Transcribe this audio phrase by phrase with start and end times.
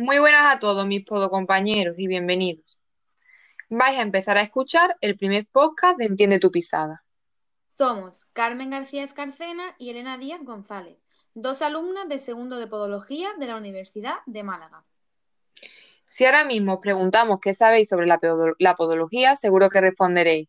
[0.00, 2.84] Muy buenas a todos mis podocompañeros y bienvenidos.
[3.68, 7.02] Vais a empezar a escuchar el primer podcast de Entiende tu pisada.
[7.76, 10.98] Somos Carmen García Escarcena y Elena Díaz González,
[11.34, 14.84] dos alumnas de segundo de Podología de la Universidad de Málaga.
[16.06, 18.20] Si ahora mismo os preguntamos qué sabéis sobre la,
[18.60, 20.48] la podología, seguro que responderéis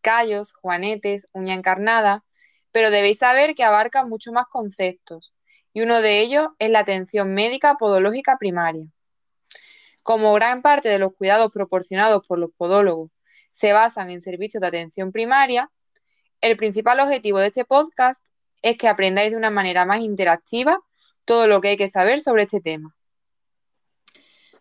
[0.00, 2.24] callos, juanetes, uña encarnada,
[2.72, 5.34] pero debéis saber que abarca mucho más conceptos,
[5.76, 8.86] y uno de ellos es la atención médica podológica primaria.
[10.02, 13.10] Como gran parte de los cuidados proporcionados por los podólogos
[13.52, 15.70] se basan en servicios de atención primaria,
[16.40, 18.26] el principal objetivo de este podcast
[18.62, 20.80] es que aprendáis de una manera más interactiva
[21.26, 22.96] todo lo que hay que saber sobre este tema.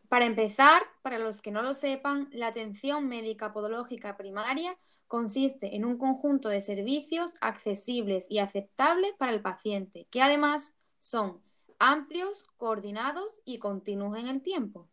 [0.09, 4.77] Para empezar, para los que no lo sepan, la atención médica podológica primaria
[5.07, 10.73] consiste en un conjunto de servicios accesibles y aceptables para el paciente, que además
[11.05, 11.39] son
[11.77, 14.89] amplios, coordinados y continuos en el tiempo.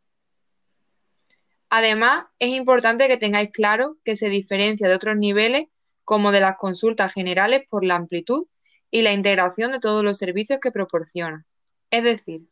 [1.70, 5.69] Además, es importante que tengáis claro que se diferencia de otros niveles
[6.05, 8.47] como de las consultas generales por la amplitud
[8.91, 11.47] y la integración de todos los servicios que proporciona.
[11.91, 12.42] Es decir,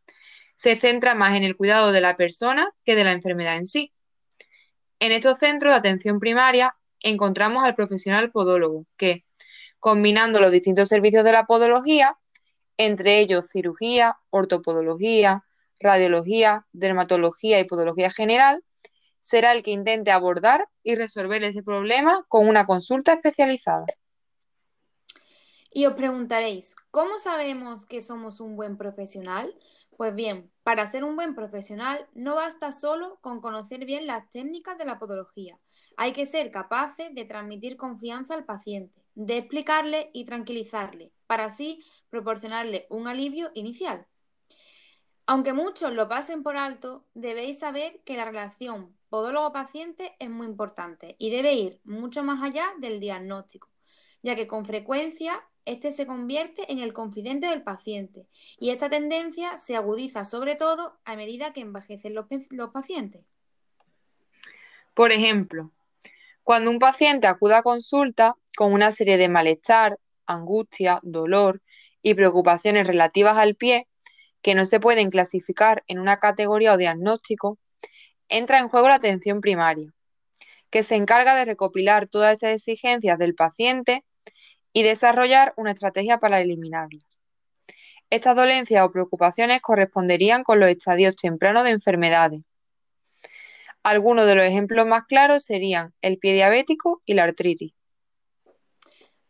[0.56, 3.92] se centra más en el cuidado de la persona que de la enfermedad en sí.
[5.00, 9.26] En estos centros de atención primaria encontramos al profesional podólogo, que,
[9.80, 12.16] combinando los distintos servicios de la podología,
[12.86, 15.44] entre ellos cirugía, ortopodología,
[15.78, 18.64] radiología, dermatología y podología general,
[19.18, 23.84] será el que intente abordar y resolver ese problema con una consulta especializada.
[25.72, 29.54] Y os preguntaréis, ¿cómo sabemos que somos un buen profesional?
[29.98, 34.78] Pues bien, para ser un buen profesional no basta solo con conocer bien las técnicas
[34.78, 35.58] de la podología.
[35.98, 41.84] Hay que ser capaces de transmitir confianza al paciente, de explicarle y tranquilizarle, para así
[42.08, 44.04] proporcionarle un alivio inicial.
[45.26, 51.14] Aunque muchos lo pasen por alto, debéis saber que la relación podólogo-paciente es muy importante
[51.20, 53.68] y debe ir mucho más allá del diagnóstico,
[54.24, 58.26] ya que con frecuencia este se convierte en el confidente del paciente
[58.58, 63.24] y esta tendencia se agudiza sobre todo a medida que envejecen los, los pacientes.
[64.94, 65.70] Por ejemplo,
[66.42, 69.96] cuando un paciente acude a consulta con una serie de malestar,
[70.32, 71.62] angustia, dolor
[72.02, 73.88] y preocupaciones relativas al pie
[74.42, 77.58] que no se pueden clasificar en una categoría o diagnóstico,
[78.28, 79.92] entra en juego la atención primaria,
[80.70, 84.04] que se encarga de recopilar todas estas exigencias del paciente
[84.72, 87.22] y desarrollar una estrategia para eliminarlas.
[88.08, 92.40] Estas dolencias o preocupaciones corresponderían con los estadios tempranos de enfermedades.
[93.82, 97.72] Algunos de los ejemplos más claros serían el pie diabético y la artritis.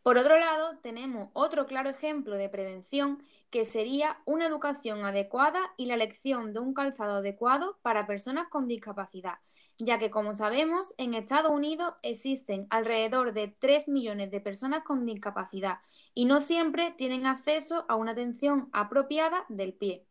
[0.03, 5.87] Por otro lado, tenemos otro claro ejemplo de prevención que sería una educación adecuada y
[5.87, 9.34] la elección de un calzado adecuado para personas con discapacidad,
[9.77, 15.05] ya que como sabemos, en Estados Unidos existen alrededor de 3 millones de personas con
[15.05, 15.81] discapacidad
[16.15, 20.06] y no siempre tienen acceso a una atención apropiada del pie.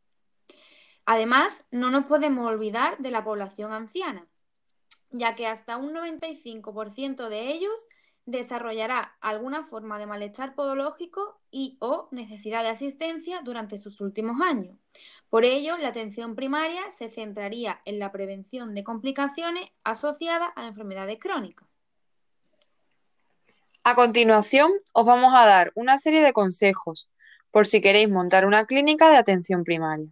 [1.05, 4.27] Además, no nos podemos olvidar de la población anciana,
[5.09, 7.87] ya que hasta un 95% de ellos
[8.29, 14.77] desarrollará alguna forma de malestar podológico y o necesidad de asistencia durante sus últimos años.
[15.29, 21.17] Por ello, la atención primaria se centraría en la prevención de complicaciones asociadas a enfermedades
[21.19, 21.67] crónicas.
[23.83, 27.09] A continuación, os vamos a dar una serie de consejos
[27.49, 30.07] por si queréis montar una clínica de atención primaria.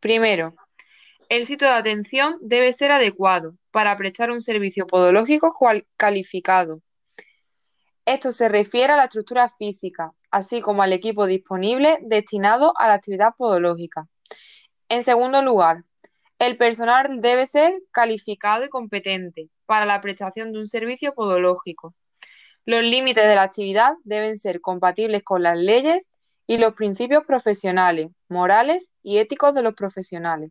[0.00, 0.54] Primero,
[1.30, 5.56] el sitio de atención debe ser adecuado para prestar un servicio podológico
[5.96, 6.82] calificado
[8.06, 12.94] esto se refiere a la estructura física, así como al equipo disponible destinado a la
[12.94, 14.08] actividad podológica.
[14.88, 15.84] En segundo lugar,
[16.38, 21.94] el personal debe ser calificado y competente para la prestación de un servicio podológico.
[22.66, 26.10] Los límites de la actividad deben ser compatibles con las leyes
[26.46, 30.50] y los principios profesionales, morales y éticos de los profesionales.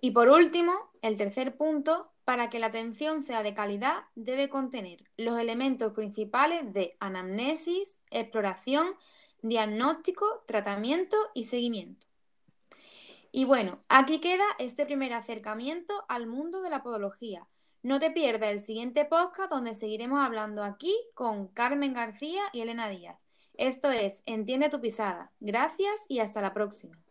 [0.00, 5.04] Y por último, el tercer punto para que la atención sea de calidad, debe contener
[5.16, 8.94] los elementos principales de anamnesis, exploración,
[9.42, 12.06] diagnóstico, tratamiento y seguimiento.
[13.32, 17.48] Y bueno, aquí queda este primer acercamiento al mundo de la podología.
[17.82, 22.88] No te pierdas el siguiente podcast donde seguiremos hablando aquí con Carmen García y Elena
[22.88, 23.18] Díaz.
[23.54, 25.32] Esto es Entiende tu pisada.
[25.40, 27.02] Gracias y hasta la próxima.